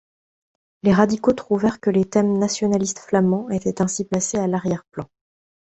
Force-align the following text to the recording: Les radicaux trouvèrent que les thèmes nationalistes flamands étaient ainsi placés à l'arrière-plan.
Les 0.81 0.93
radicaux 0.95 1.31
trouvèrent 1.33 1.79
que 1.79 1.91
les 1.91 2.05
thèmes 2.09 2.39
nationalistes 2.39 2.97
flamands 2.97 3.51
étaient 3.51 3.83
ainsi 3.83 4.03
placés 4.03 4.39
à 4.39 4.47
l'arrière-plan. 4.47 5.07